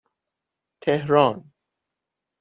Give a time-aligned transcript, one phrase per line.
[0.81, 1.45] تهران